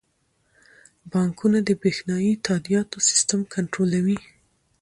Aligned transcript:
بانکونه 1.11 1.57
د 1.67 1.69
بریښنايي 1.81 2.33
تادیاتو 2.47 2.97
سیستم 3.09 3.39
کنټرولوي. 3.53 4.17